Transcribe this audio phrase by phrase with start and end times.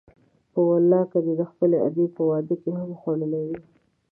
[0.53, 3.59] په والله که دې د خپلې ادې په واده کې هم خوړلي وي.